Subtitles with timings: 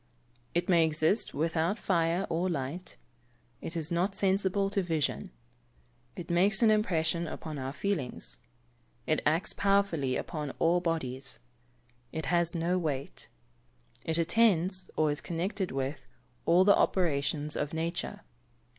[0.55, 2.95] _It may exist without fire or light.
[3.61, 5.29] It is not sensible to vision.
[6.15, 8.39] It makes an impression upon our feelings.
[9.05, 11.37] It acts powerfully upon all bodies.
[12.11, 13.29] It has no weight.
[14.03, 16.07] It attends, or is connected with,
[16.47, 18.21] all the operations of nature.